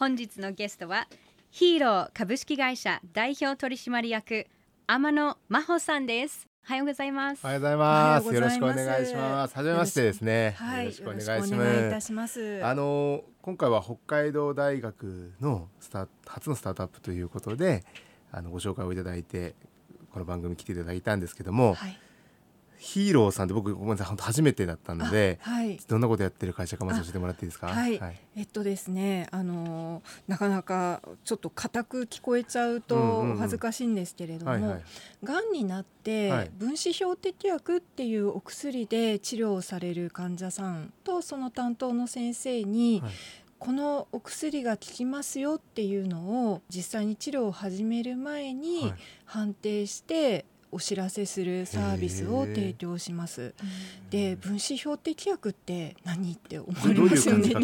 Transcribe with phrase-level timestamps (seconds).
[0.00, 1.08] 本日のゲストは
[1.50, 4.46] ヒーロー株式会社代表取締役
[4.86, 6.48] 天野真帆さんです。
[6.66, 7.44] おはようございます。
[7.44, 8.34] おはようございます。
[8.34, 9.54] よろしくお願いします。
[9.54, 10.54] 初めましてですね。
[10.56, 12.64] はい、よろしくお願いしよろしくお願いいたします。
[12.64, 17.84] あの今回は北海道大学のスタ初のスタートアップということで
[18.32, 19.54] あのご紹介をいただいて
[20.14, 21.98] この番組来ていただいたんですけども、はい、
[22.82, 27.66] ヒーローさんって僕ごめんなさい本当初めてだったので、はい、どんなことやってる会社かまず教えてもらっていいですか？
[27.66, 28.00] はい、
[28.36, 34.82] えっとですねあのなかなかちょっと固く聞こえちゃうと恥ずかしいんですけれども、はいはい。
[35.22, 36.50] がんになって、はい。
[36.56, 43.12] 分子標的薬っていうお薬で治療をされる患者さんとその担当の先生に、はい。
[43.58, 48.94] このお薬が効きますよっていうのを実際に治療を始める前にはい。
[49.26, 53.54] 判定してお知らせするサービスを提供します。
[54.10, 57.54] で分子標的薬って何って思われますよね。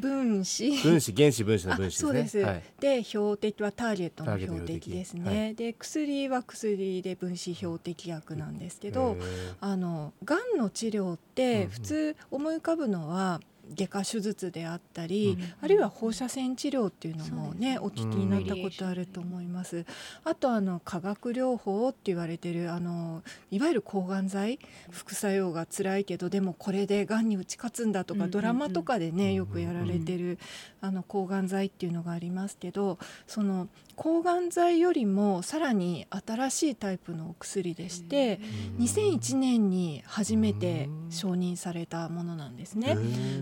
[0.00, 0.70] 分子。
[0.82, 2.06] 分子原子分子の分子ですね。
[2.06, 2.38] そうです。
[2.38, 2.62] はい。
[2.80, 5.54] で標的はターゲットの標的です標ね。
[5.54, 9.16] 的で薬は薬で分子標的薬なんですけど、
[9.60, 11.16] あのがんの治療っうんうん。
[11.38, 13.40] て普通思い浮かぶのは
[13.74, 15.54] 外科手術であったり、うん。
[15.60, 19.84] あるいは放射線治療っていうのもねそうお聞きになったことあると思います。
[20.24, 24.58] あとあの化学療法って言われてるあのいわゆる抗がん剤
[24.90, 28.30] 副作用が辛いけどでもこれでがんに打ち勝つんだとか、うんうんうん。
[28.30, 30.38] ドラマとかでねうんよくやられてる、
[30.80, 38.38] あの抗がん剤っていうのがありますけどその抗がん剤よりもさらに新しいタイプのお薬でして
[38.78, 42.96] 2001年に初めて承認されたものなんですね。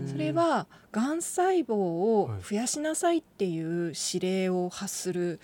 [0.07, 1.21] それはがん。
[1.21, 5.39] 細胞を増やしなさいっていう指令を発する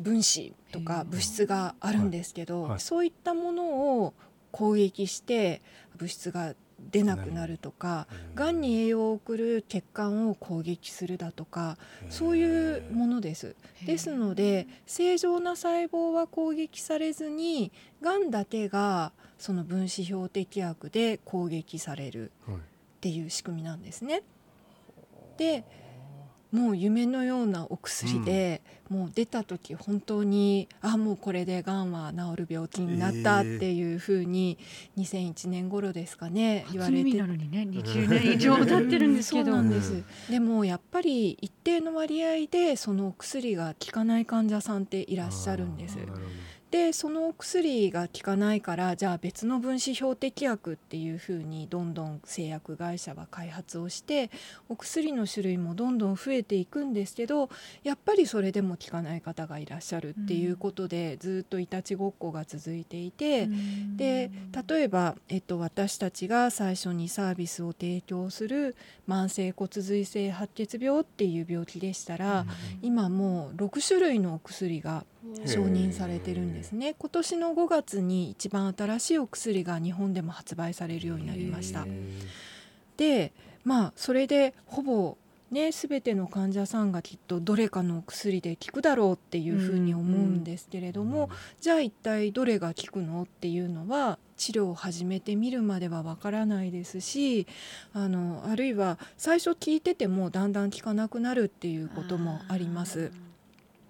[0.00, 4.14] 分子とか物質があるんですけど、そういったものを
[4.50, 5.62] 攻撃して
[5.96, 6.54] 物質が
[6.90, 8.60] 出なくなるとかがん。
[8.60, 11.78] に栄養を送る血管を攻撃するだとか
[12.10, 13.54] そういうものです。
[13.86, 17.70] ですので正常な細胞は攻撃されずに
[18.00, 22.32] がんだけがその分子標的薬で攻撃される。
[22.46, 22.56] はい
[23.02, 24.22] っていう仕組みなんですね。
[25.36, 25.64] で
[26.52, 34.58] もう夢のようなお薬で、もう出た時本当にあもうこれでがんは治る病気になったっていうふうに
[34.98, 36.98] 2001年頃ですかね言われて。
[36.98, 45.96] 初耳なのにね20年以上経ってるんですけそうどなんです、でもやっぱり一定の割合でそのお薬が効かない患者さんっていらっしゃるんです。
[45.98, 46.24] あーなるほど
[46.72, 54.30] でそのお薬が効かないからじゃあ別の分子標的薬っていうふうにどんどん製薬会社は開発をして
[54.70, 57.50] お薬の種類もどんどん増えていくんですけど
[57.84, 63.48] やっぱりそれでも効かない方がいらっしゃるっていうことで、ずっといたちごっこが続いていて。
[63.96, 64.30] で
[64.68, 68.76] 例えば、えっと、私たちが最初にサービスを提供する
[69.08, 72.46] 慢性骨髄性白血病っていう病気でしたら、
[72.80, 75.04] 今もう6種類のお薬が
[75.46, 76.94] 承認されてるんですね。
[76.98, 81.86] 今年の5月に一番新しいお薬が日本でも発売されるようになりました。
[82.96, 83.32] で
[83.64, 85.16] まあそれでほぼ
[85.50, 97.46] ね全ての患者さんがきっとどれかのお薬で効くだろうっていうふうに思うんですけれども、じゃあ一体どれが効くのっていうのは治療を始めてみるまではわからないですし
[97.92, 103.12] あのあるいは最初聞いててもだんだん効かなくなるっていうこともあります。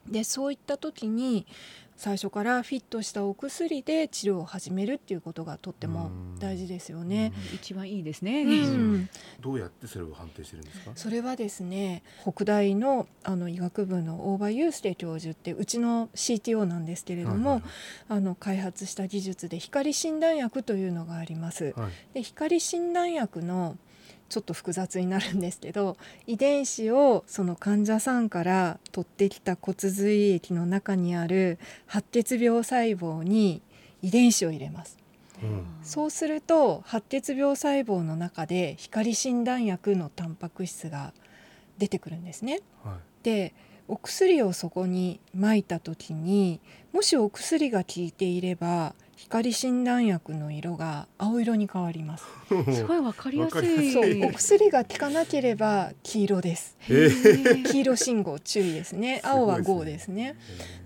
[0.09, 1.47] でそういった時に
[1.97, 7.33] 最初からフィットしたお薬で治療を始めるっていうことがとっても大事ですよね。
[7.55, 9.09] 一番いいですね、うん。
[9.41, 10.63] どうやってそれを判定してる？
[10.63, 17.71] んですかそれはですね北大のあの医学部の大場雄介教授ってうちの CTO なんですけれども、はいはい。
[18.09, 21.73] あの開発した技術で光診断薬というのがあります。
[21.77, 22.15] はい。
[22.15, 23.77] で光診断薬の
[24.33, 33.61] ちょっと複雑になるんですけど遺伝子をその患者さんから取ってきた骨髄液の中にある白血病細胞に
[34.01, 34.97] 遺伝子を入れます。
[35.43, 41.13] うんそうすると白血病細胞の中で光診断薬のタンパク質が
[41.77, 42.61] 出てくるんですね。
[42.83, 43.53] はいで
[43.87, 46.61] お薬をそこに撒いた時に
[46.95, 48.95] もしお薬が効いていれば
[49.25, 52.25] 光診断薬の色が青色に変わります。
[52.73, 53.93] すごいわかりやすい。
[53.93, 56.77] そうお薬が効かなければ黄色です。
[56.87, 59.21] 黄色信号注意ですね。
[59.25, 60.37] 青はすご GO いでですすね。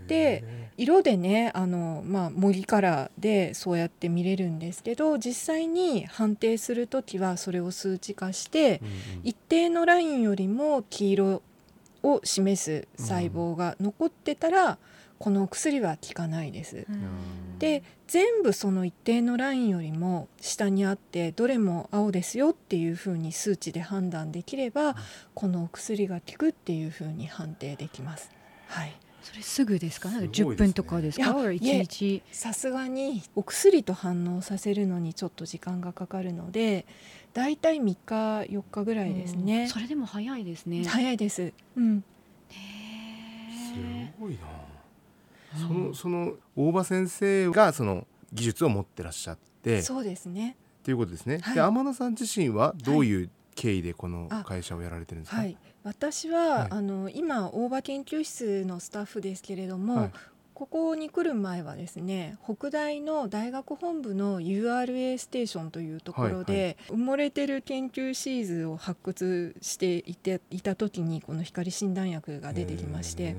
[0.06, 0.44] でで
[0.76, 8.80] 色でねあの、まあ、模擬カラーでそうやって見れるんですけど実際に判定する時はそれを数値化して
[9.24, 11.42] 一定のラインよりも黄色
[12.02, 14.78] を示す細胞が残ってたら、
[15.18, 16.86] このお薬は効かないです。
[16.88, 17.08] うん
[17.58, 24.94] で全部その一定のラインよりも下にあってどれも青ですよっていうふうに数値で判断できれば
[25.34, 28.30] このお薬が効くっていうふうに判定できます。
[28.68, 30.10] はい、それすぐですか？
[30.10, 31.24] なんか10すごいですね分とかですか？
[31.24, 32.22] いや or いえ1日。
[32.30, 36.84] さすがにお薬と反応させるのにちょっと時間がかかるので
[37.32, 37.96] だいたい3日
[38.52, 40.84] 4日ぐらいですねそれでも早いですね。
[40.84, 42.04] 早いです、うん、
[42.50, 42.54] へ
[44.12, 44.65] すごいなー
[45.54, 50.56] そのその大場先生がその技術を持ってらっしゃってっそうですね。
[50.82, 51.54] ていうことですね、はい。
[51.54, 55.56] で天野さん自身はどういう経緯でこのあ会社をやられてるんですか、はい。
[55.82, 56.68] 私は、はい。
[56.70, 60.12] あの今大場研究室のスタッフですけれども、はい
[60.56, 73.36] ここに来る前はですね北大の大学本部の URA ステーションというところで、埋もれてる研究シーズを発掘していていた時にこの光診断薬が出てきましてへ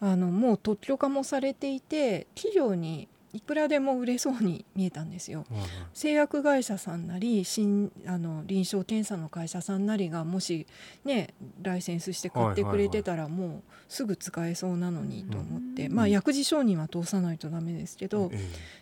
[0.00, 5.46] あのもう特許化もされていて企業にいくらでも売れそうに見えたんですよ。
[5.94, 10.66] 製薬会社さんなり新あの臨床検査の会社さんなりがもし
[11.04, 11.32] ね
[11.62, 18.38] ライセンスして買ってくれてたらもうすぐ使えそうなのにと思って、うんまあ薬事承認は通さないとダメですけど、っえ。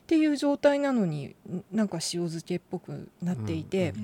[0.07, 3.95] ていう状態なのにんなんか塩漬けっぽくなっていて、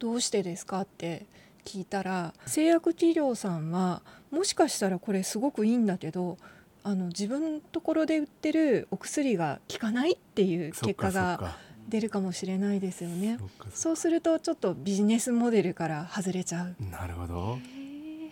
[0.00, 1.26] どうしてですかって
[1.64, 6.38] 聞いたら製薬企業さんはもしかしたらこれすごくいいんだけど
[6.84, 11.56] あの自分のところで売ってるお薬が効かないっていう結果が
[11.88, 13.38] 出るかもしれないですよね。
[13.72, 16.76] そうするとちょっとビジネスモデルから外れちゃう。
[16.90, 17.58] なるほど、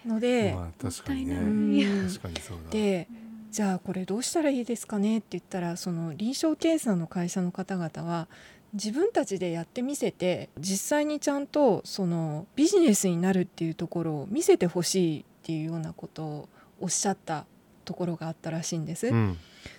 [0.06, 1.34] ので、まあ確かにね。
[1.36, 2.08] うん。
[2.08, 2.70] 確かにそうだ。
[2.70, 3.08] で
[3.50, 8.26] じゃあこれどうしたらいいですかねって言ったらその臨床検査の会社の方々は
[8.72, 16.48] 自分たちでやってみせて実際にちゃんとそのビジネスになるっていうところを見せてほしいっていうようなことを
[16.80, 17.44] おっしゃった
[17.84, 19.38] ところがあったらしいんです、うん。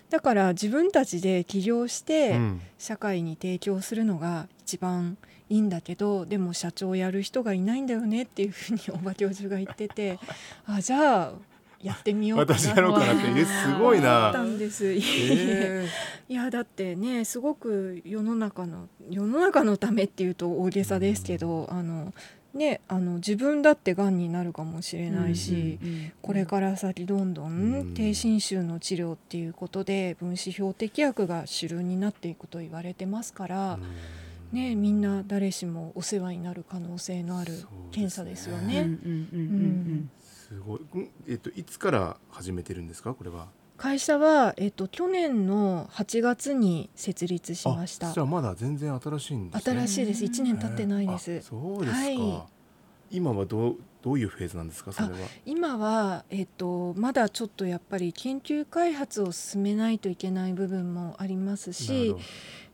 [0.10, 2.62] だから自分たちで起業して、うん。
[2.78, 5.18] 社会に提供するのが一番
[5.50, 10.20] いいんだけどでも社長をやる人がいないんだよねっていうふうに大場教授が言ってて
[10.66, 11.34] あじゃあ
[11.82, 14.94] やってみよう私やろうかなってえすごい思ったなんです。
[14.94, 15.04] い
[16.30, 22.14] やだってねすごく世の中の世の中のためっていうと大げさですけど、あの
[22.54, 27.92] ねあの自分だってがんになるかもしれないし、うんうんこれから先どんどうん。
[27.92, 33.80] ん低侵襲の治療っていうことで分子標的薬が主流になっていくと言われてますから、
[34.54, 37.54] ね、みんな誰しもお世話になる可能性のある
[37.92, 38.80] 検査ですようんうんね。
[38.82, 38.90] うん。
[38.90, 40.10] うん。
[40.22, 41.10] すごい、うん。
[41.28, 43.14] えっといつから始めてるんですか？
[43.14, 43.48] これは
[43.84, 48.12] 会社は、えっと、去年の8月に設立しました。
[48.12, 49.78] あじゃあまだ全然新しいんですね。
[49.78, 50.24] 新しいです。
[50.24, 52.44] 1年経ってないであすそうですか、はい。
[53.12, 55.16] 今はどうどういうフェーズなんですかそれは？
[55.46, 62.16] 今は、えっと、まだちょっとやっぱり研究開発を進めないといけない部分もありますし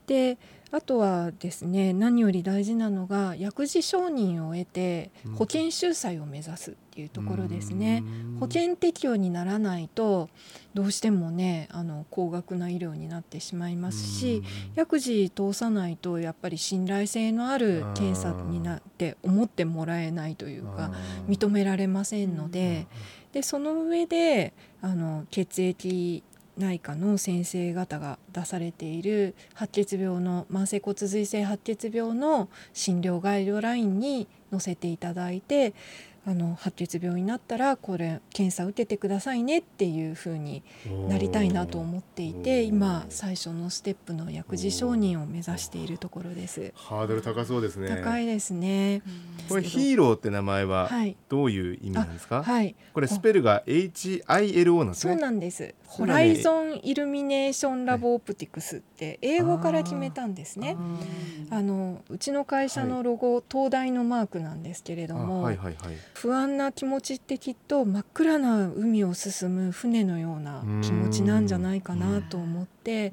[0.06, 0.38] で
[0.72, 5.32] あとはですね何より大事なのが薬事承認を得てうん。
[5.34, 8.02] 保険収載を目指すっていうところですね。
[8.04, 8.38] うん。
[8.38, 10.28] 保険適用にならないと
[10.74, 14.42] どうしてもねあの高額な医療になってしまいますし
[14.76, 20.92] 薬事通さないとやっぱり信頼性のある検査になって思ってもらえないというか
[21.28, 22.86] 認められませんので
[23.32, 26.22] でその上であの血液
[26.60, 35.74] 内科の先生方が出されている白血病の慢性骨髄性白血病の診療ガイドラインに載せていただいて
[36.26, 40.62] あの白血病になったらこれ検査受けてくださいねっていうふうに
[41.08, 46.72] なりたいなと思っていて今最初のステップの薬事承認を目指しているところです。
[46.76, 47.06] ハー。
[47.06, 47.88] ドル高そうですね。
[47.88, 49.02] 高いですね。
[49.48, 55.74] これヒーローって名前ははいどういう意味なんですか、はい、これスペルが HILO なんですそうねなんです。
[55.90, 60.76] ホライゾンイルミネーションラボオプティクスって英語から決めたんですね。
[61.50, 65.96] あのうちの会社のロゴ、東大のマークなんですけれどあも、はいはいはい。
[66.14, 73.12] 不安な気持ちってきっと真っ暗な海を進む船のような気持ちなんじゃないかなと思って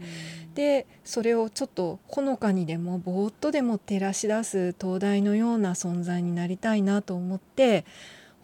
[0.54, 7.86] でそれをちょっとほのかにでもぼーっとでも照らし出す灯台のような存在になりたいなと思って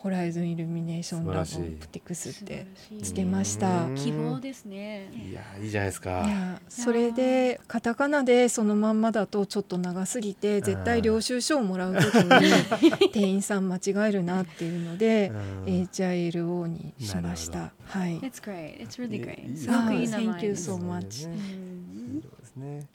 [0.04, 2.68] ホライズンイルミネーションラボプティクスって
[3.00, 3.88] 素してました。
[3.96, 5.10] 希望ですね。
[5.14, 6.10] いやいいじゃないですか。
[6.28, 15.64] やそれでカタカナでそのまんまだとちょっと長すぎて絶対領収書をもらう時に店員さん間違えるなっていうのでうん。
[15.64, 17.72] HILO にしました。
[17.86, 18.20] はい。
[18.20, 18.86] It's great.
[18.86, 19.50] It's really いい great.
[19.52, 21.30] いいすごくいい名 Thank 前 you です so much.
[21.30, 22.16] ねうん。
[22.18, 22.88] いいですね。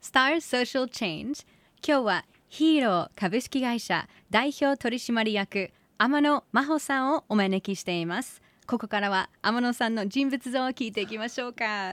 [0.00, 1.44] Star Social Change
[1.84, 5.72] 今日はヒーロー株式会社代表取締役
[6.02, 8.40] 天野真帆さんをお招きしています。
[8.66, 11.92] ここからは天野さんの人物像を聞いていきましょうか。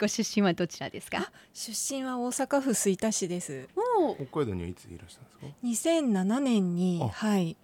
[0.00, 1.32] ご出身はどちらですか？
[1.52, 3.68] 出身は大阪府吹田市です。
[3.98, 5.46] お北海道にはいついらしたんですか
[5.90, 7.08] ？2007年にあ。
[7.08, 7.56] はい。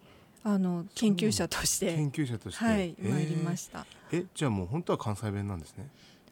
[0.43, 2.65] あの研究者として研究者として。
[2.65, 3.87] はいえー参りました。
[4.11, 5.87] えじゃあもう本当は関西弁なんですね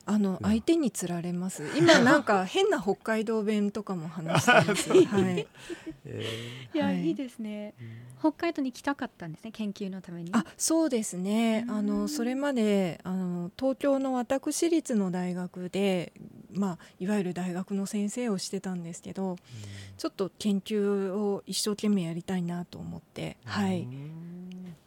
[0.07, 0.39] あのん。
[0.43, 1.65] 相手につられます。
[1.77, 4.93] 今なんか 変な北海道弁とかも話してます。
[5.07, 5.47] はい。
[6.05, 6.25] え
[6.73, 7.09] いや、はい。
[7.09, 7.75] い、いですね。
[8.19, 10.31] 北海道に来たかったんですね研究のために。
[10.33, 11.65] あ、そうですね。
[11.69, 11.75] うん。
[11.75, 16.13] あのそれまであの東京の私立の大学で、
[16.53, 19.37] まあいわゆる大学の先生をしてたんですけど、
[19.99, 23.87] ちょっと研究を一生懸命やりたいなと思って、はい。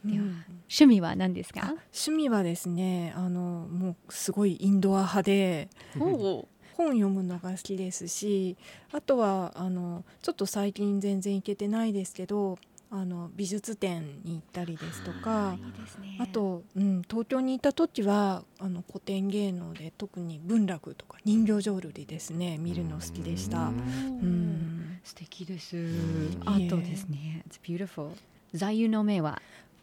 [0.05, 0.43] ではうん。
[0.69, 5.70] 趣味は何ですあか趣味はですね、あのもうすごいインドア派で。
[6.00, 6.48] お
[6.80, 8.56] 本読むのが好きですし
[8.94, 12.58] あとはあのちょっと最近全然行けてないですけど
[12.92, 15.58] あの美術展に行ったりですとか
[16.00, 16.18] ね。
[16.20, 23.68] あと、うん、東京にいた時はあの古典芸能で特に文楽とか人形浄瑠璃ですね見るの好きでした。
[23.68, 25.00] おうーん。
[25.04, 25.75] 素敵です。
[25.75, 26.42] ん。
[26.46, 28.10] アートですね It's beautiful
[28.54, 29.39] 座右の銘は？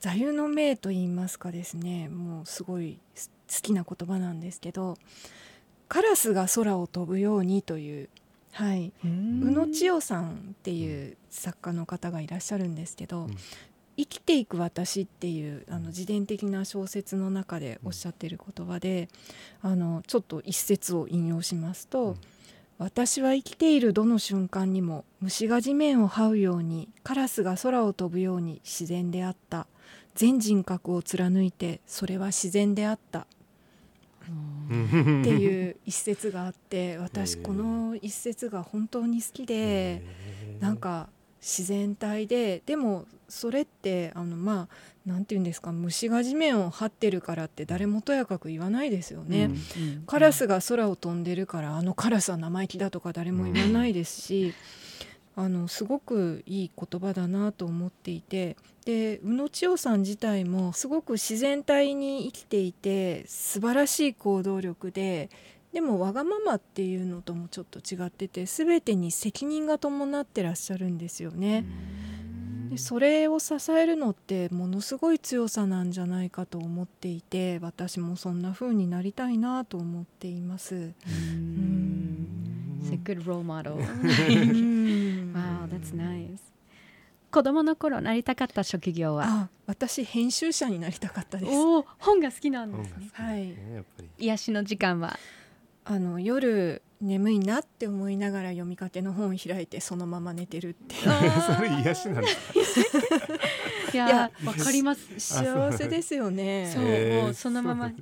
[0.07, 4.97] 座右の銘と言いますかですねもうすごいす好きな言葉なんですけど
[5.89, 8.09] 「カラスが空を飛ぶように」という、
[8.53, 9.09] はい、宇
[9.51, 13.37] 野千代さんっていう作家の方がいらっしゃるんですけど「うん。
[13.99, 19.09] 生きていく私」っていうあの自伝的な小説の中でおっしゃってる言葉で
[19.63, 22.17] あのちょっと一節を引用しますと「うん
[22.79, 29.67] 私は生きているどの瞬間にも虫が地面を這うようにカラスが空を飛ぶように自然であった。
[30.17, 33.27] 全人格を貫いてそれは自然であった」っ
[34.27, 40.03] っていう一節があって私この一節が本当に好きで
[40.59, 41.09] なんか
[41.47, 49.45] 自然体ででもそれってあのまあなんて言うんですか虫が地面を這ってるからって誰もとやかく言わないですよね。
[49.45, 54.55] うんカラスが空を飛んでるからあのカラスは生意気だとか誰も言わないですし、
[55.37, 65.31] あのすごくいい言葉だなと思っていてで宇野千代さん自体もすごく自然体に生きていて素晴らしい行動力で
[65.77, 71.67] でもわがままっていうのともちょっと違ってて全てに責任が伴ってらっしゃるんですよね。
[72.71, 80.75] でそれを支えるのってものすごい強さなんじゃないかと思っていて私もそんな風になりたいなと思っています。
[80.75, 80.87] うん。
[81.59, 82.81] ん。
[82.83, 85.35] It's a good role model うん。
[85.37, 86.39] Wow that's nice.
[87.31, 89.27] 子供の頃なりたかった職業は？
[89.27, 91.53] あ私編集者になりたかったです。
[91.53, 93.11] おー本が好きなんですね。
[93.13, 93.55] はい。
[94.17, 95.19] 癒しの時間は？
[95.89, 101.03] あの夜眠いなって思いながら読みかけの本を開いてそのまま寝てるっていう。
[101.57, 102.99] それ癒しなんですか
[103.95, 105.07] いやわかります。
[105.19, 106.73] 幸せですよね。
[106.75, 106.85] そう
[107.23, 107.93] もうそのまま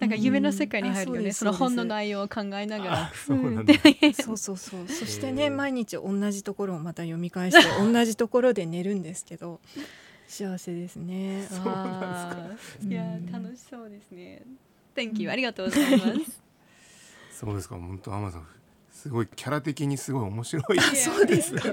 [0.00, 1.30] なんか夢の世界に入るよね、うん。
[1.30, 3.02] あそのそうです本の内容を考えながら。
[3.02, 3.38] あそう
[4.14, 4.88] そうそうそう。
[4.88, 9.60] そしてへねー毎日同じところをまた読み返して 同じところで寝るんですけど
[10.26, 11.46] 幸せですね。
[11.50, 12.90] そうなんあー。
[12.90, 13.30] いやうん。
[13.30, 14.42] 楽しそうですね。
[14.96, 16.43] Thank you ありがとうございます
[17.34, 17.74] そうですか。
[17.74, 18.46] 本当アマさん
[18.92, 20.80] すごいキャラ的にすごい面白い。
[20.96, 21.68] そうですか。
[21.68, 21.72] い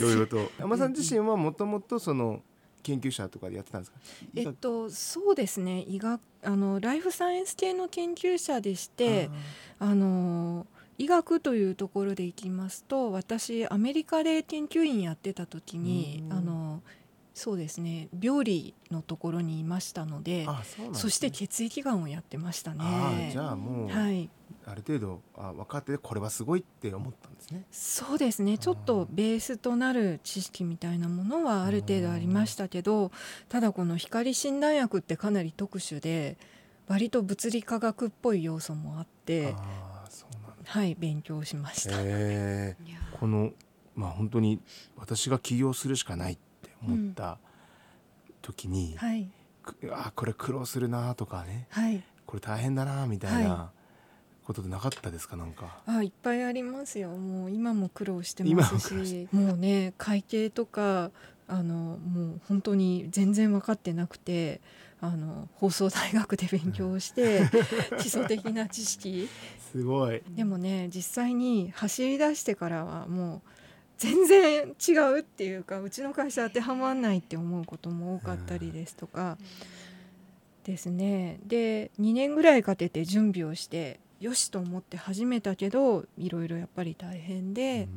[0.00, 0.50] ろいろと。
[0.60, 2.40] アマさん自身はもともとその
[2.82, 3.98] 研究者とかでやってたんですか？
[4.36, 5.82] えっとそうですね。
[5.82, 9.28] 医学あのライフサイエンス系の研究者でして
[9.78, 10.66] あの
[10.98, 16.38] 医学というところでいきますと私アメリカで研究員やってた時にうん。
[16.38, 16.82] あの
[17.34, 18.08] そうですね。
[18.18, 20.48] 病理のところにいましたのでね。
[20.92, 23.30] そして血液がんをやってましたね。
[23.32, 24.30] じゃあもう、はい、
[24.64, 27.64] ある程度あ分かっててこれはすごいって思ったんですね。
[27.72, 28.56] そうですね。
[28.56, 33.10] ちょっとベースとなる知識みたいなものはある程度ありましたけど
[33.48, 36.36] ただこの光診断薬ってかなり特殊で
[36.86, 40.54] 割と物理科学っぽい要素もあってああそうなんだ。
[40.64, 42.00] はい勉強しました。
[42.00, 43.50] へえいやこの
[43.96, 44.60] まあ本当に
[44.96, 46.43] 私が起業するしかないって
[46.84, 47.38] 思った
[48.42, 49.28] 時に、はい。
[49.62, 52.02] くあこれ苦労するなとかねはい。
[52.26, 53.70] これ大変だなみたいなは
[54.44, 55.78] ことでなかったですかなんか？
[55.86, 57.10] あいっぱいありますよ。
[57.10, 61.10] もう今も苦労してますしもうね会計とか
[61.48, 64.60] あのもう本当に全然分かってなくて
[65.00, 67.42] あの放送大学で勉強して
[68.00, 69.28] 基礎的な知識。
[69.72, 70.22] すごい。
[70.30, 73.50] でもね実際に走り出してからはもう
[73.98, 79.38] 全然違うっていうかうちの会社当てはまんないって思うことも多かったりですとか。
[80.64, 81.38] ですね。
[81.46, 87.88] で2年ぐらいかけて準備をしてよしと思って始めたけどいろいろやっぱり大変で。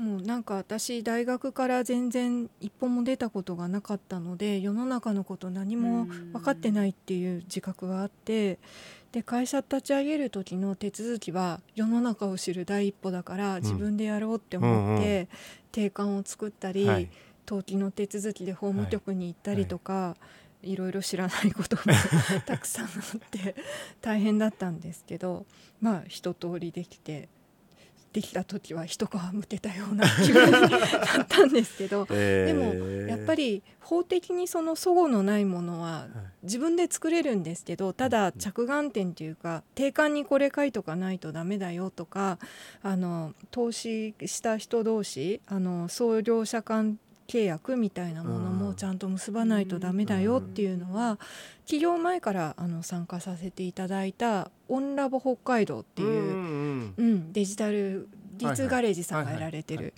[0.00, 8.58] もうなんか私大学から全然一歩も出たことがなかったので世の中のこと何も分かってないっていう自覚があって
[9.12, 15.28] で会社立ち上げる時の手続きは世の中を知る第一歩だから自分でやろうって思って
[15.70, 17.10] 定款を作ったり、はい。
[17.50, 20.16] 登記の手続きで法務局に行ったりとか、
[20.62, 21.82] い、ろいろ知らないことも
[22.46, 22.90] たくさんあっ
[23.30, 23.56] て
[24.00, 25.46] 大変だったんですけど
[25.80, 27.28] まあ一通りできて
[28.12, 30.66] できた時は一皮むけたような気分にな
[31.22, 32.74] ったんですけど でも
[33.08, 36.08] やっぱり法的にその齟齬のないものは
[36.42, 42.38] 自分で作れるんですけどただ着眼点というか定款にこれ書いとかないとダメだよとか
[42.82, 46.98] あの投資した人同士あの創業者間
[47.30, 51.20] 契約みたいなものもちゃんと結ばないとダメだよっていうのは
[51.64, 58.08] 起業前からあの参加させていただいたオンラボ北海道っていう、うんうん、デジタル
[58.38, 59.84] リーツガレージさんがはいはいやられてはい。
[59.84, 59.94] る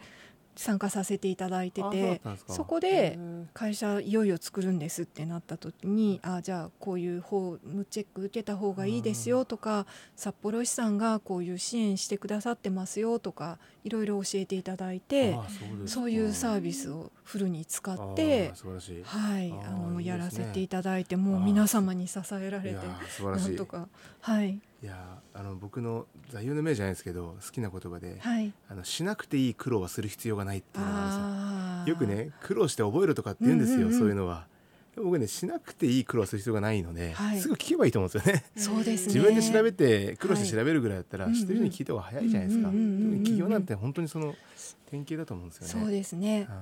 [0.54, 3.18] 参加させていただいててそこで
[3.54, 15.46] 会社いよいよ作るんですってなった時にあじゃあこういう法務チェック受けた方がいいですよとか札幌市さんがこういう支援してくださってますよとかいろいろ教えていただいてあ
[15.86, 18.52] そういうサービスをフルに使っあて
[19.04, 22.76] はいあのやらせていただいてもう皆様に支えられて
[23.24, 23.88] なんとか。
[24.20, 28.52] はいいやーあの僕の座右の銘じゃないですけど好きな言葉で、はい。
[28.68, 31.96] あのしなくていい苦労はする必要がないっていうのがよ。
[31.96, 33.92] くね苦労して覚えるとかって言うんですよ、うんうん。
[33.92, 34.46] うんそういうのは。
[34.94, 37.38] 僕ねしなくていい苦労する必要がないので、はい。
[37.38, 38.44] すぐ聞けばいいと思うんですよね。
[38.56, 39.14] そうですね。
[39.14, 41.38] 自分で調べて苦労してはい調べるぐらいだったら、うんうん。
[41.38, 44.34] 知ってる人に聞いた方が早いじゃないですか、企業なんて本当にその
[44.90, 45.84] 典型だと思うんですよね。
[45.84, 46.46] そうですね。
[46.50, 46.56] は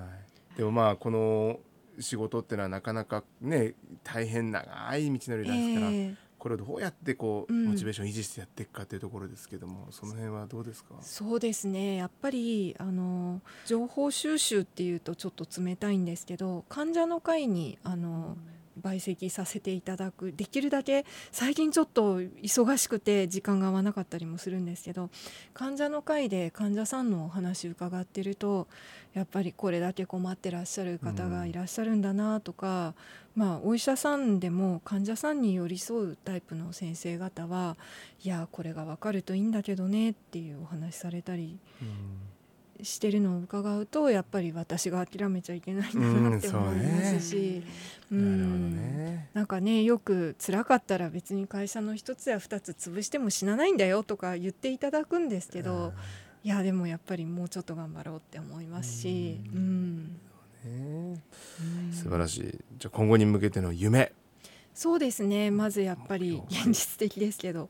[0.55, 1.59] い、でもまあこの
[1.99, 3.75] 仕事ってのはなかなかね
[4.05, 7.67] 大変長い道のりですから、ええこれをどうやってこううん。
[7.67, 10.95] モチベーションを維持してやっていくかというところですけども、その辺はどうですか？
[11.03, 11.95] そうですね。
[11.97, 18.37] やっぱりあの情報収集っていうとちょっと冷たいんですけど患者の会にあの
[18.80, 25.11] 陪席させていただくできるだけ最近ちょっと忙しくて時間が合わなかったりもするんですけど
[25.54, 28.69] 患者の会で患者さんのお話伺ってると
[29.15, 32.95] やっぱりこれだけ困ってらっしゃる方がいらっしゃるんだなとか、
[33.35, 37.76] まあお医者さんでも患者さんに寄り添うタイプの先生方は
[38.23, 41.59] いやこれが分かるといいんだけどねっていうお話されたり
[42.84, 47.62] してるのを伺うとやっぱり私が諦めちゃいけないんだなってうん思いますし、
[48.10, 49.28] うんね。
[49.34, 55.93] なんかねよく辛かったら別に会社の一つや二つ潰しても死なないんだよとか言っていただくんですけど、
[56.43, 60.21] いやでもやっぱりもうちょっと頑張ろうって思いますし、ううん。
[61.93, 62.58] 素晴らしい。
[62.78, 64.12] じゃあ今後に向けての夢。
[64.75, 65.50] そうですね。
[65.50, 67.69] まずやっぱり現実的ですけど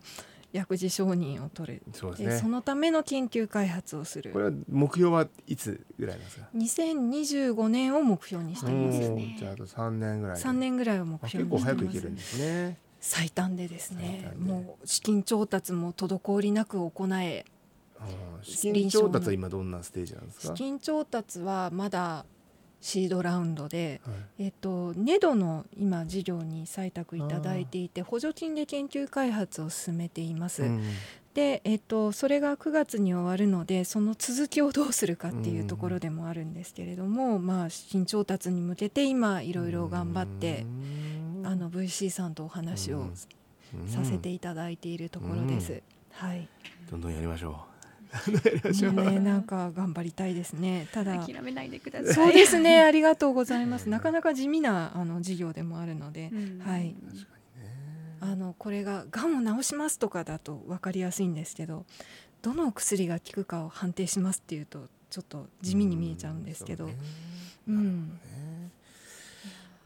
[0.52, 1.82] 薬事承認を取る。
[1.92, 4.32] そうですでそねのための研究開発をする。
[4.32, 8.98] これは目標はいつぐらいですか？2025年を目標にしています。
[9.10, 10.42] おねーじゃああと3年ぐらいで。
[10.42, 11.84] 3年ぐらいを目あ標結構にしてます。
[11.84, 12.78] 早くいけるんですね。
[13.00, 14.32] 最短でですね。
[14.38, 17.44] もう資金調達も滞りなく行え。
[18.42, 20.48] 資金調達は今どんなステージなんですか？
[20.48, 22.24] 資金調達はまだ
[22.80, 24.44] シードラウンドで、はい。
[24.44, 30.82] えっと、ネドの今事業に採択いただいていて補助金で研究開発を進めています、うん
[31.32, 40.66] で、えっと、それが9月に終わるのでその続きをどうするかっていうところでもあるんですけれども、まあ資金調達に向けて今いろいろ頑張って
[41.36, 41.46] うん。
[41.46, 43.14] あの VC さんとお話をうん。
[43.86, 45.80] させていただいているところです。
[46.12, 46.48] はい、
[46.90, 47.69] どんどんやりましょう
[48.92, 50.88] ねなんか頑張りたいですね。
[50.92, 52.14] ただ諦めないでください。
[52.14, 52.80] そうですね。
[52.84, 53.88] ありがとうございます。
[53.88, 56.58] なかなか地味なあの事業でもあるので、うん。
[56.60, 56.94] はい。
[56.94, 58.16] 確かにね。
[58.20, 61.86] あのこれががんを治しますとかだと分かりやすいんですけど
[62.42, 66.94] どのお薬が効くかを判定しますっていうとちょっと地味に見えちゃうんですけど、そ
[67.68, 68.08] うん。
[68.08, 68.70] ね。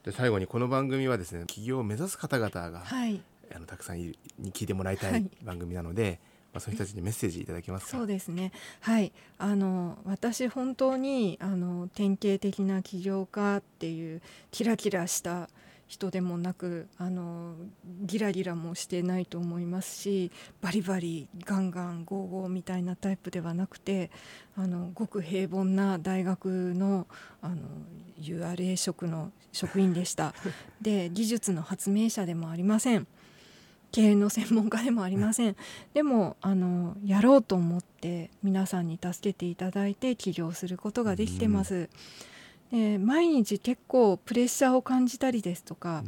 [0.05, 3.23] で最後にこの番組はですね起業を目指す方々が、はい。
[3.55, 4.17] あのたくさんに
[4.53, 5.31] 聞いてもらいたはいい。
[5.45, 6.21] 番組なので、
[6.55, 7.99] まあ、そういう人たちにメッセージいただけますか？
[7.99, 8.53] そうですね。
[8.81, 9.13] はい。
[9.39, 15.51] あの私本当にあの典型的な起業家っていうキラキラした
[15.87, 20.31] 人でもなくあのギラギラもしてないと思いますし
[20.63, 24.11] バリバリガンガンゴーゴーみたいなタイプではなくて
[24.57, 27.07] あのごく平凡な大学の
[27.43, 27.57] あの
[28.21, 30.35] URA 職の職員でした。
[30.81, 33.07] で技術の発明者でもありません。
[33.95, 35.57] 経営の専門家でもありません
[35.93, 41.89] でもあのやろうと思って皆さんに助けていただいて起業することができてます。
[42.73, 46.03] で毎日結構プレッシャーを感じたりですとか、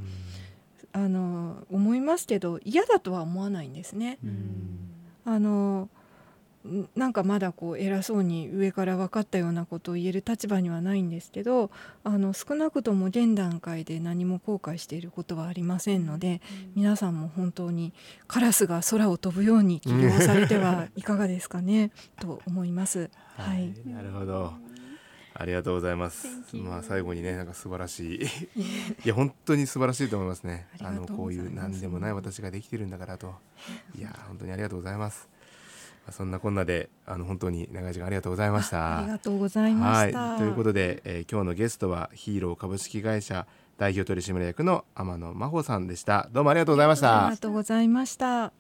[0.92, 4.18] あの思いますけど嫌だとは思わないんですね。
[5.24, 5.88] あの
[6.94, 11.70] なんかまだこう偉そうに上から分かったようなことを言える立場にはないんですけど
[12.04, 16.40] あの少なくとも現段階で何も後悔していることはありませんので、
[16.76, 17.92] うん、皆さんも本当に
[18.26, 23.10] カラスが空を飛ぶように起業されてはいかがですかねと思います。
[23.36, 24.52] はい、なるほど
[25.38, 26.26] ありがとうございます。
[26.54, 28.62] まあ最後にねなんか素晴らしい
[29.04, 30.66] いや本当に素晴らしいと思いますね。
[30.80, 33.34] あのこういう何でもない私ができてるんだからと
[33.98, 35.28] いや本当にありがとうございます。
[36.12, 38.98] そんなこんなであの本当に長い時間ありがとうございました。
[38.98, 43.46] ありがとうございました、はい、ということで、えー、今日のゲストはヒーロー株式会社
[43.78, 46.28] 代表取締役の天野真帆さんでした。
[46.32, 47.26] どうもありがとうございました。
[47.26, 48.56] ありがとうございました